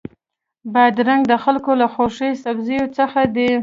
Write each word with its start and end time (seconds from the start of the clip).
بادرنګ 0.73 1.21
د 1.27 1.33
خلکو 1.43 1.71
له 1.81 1.87
خوښو 1.93 2.29
سبزیو 2.43 2.85
څخه 2.97 3.21
دی. 3.35 3.51